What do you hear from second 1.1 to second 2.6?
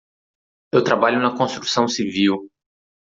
na construção civil.